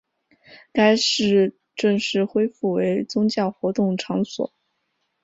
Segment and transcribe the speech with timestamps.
[0.73, 4.51] 该寺正式恢复为宗教活动场所。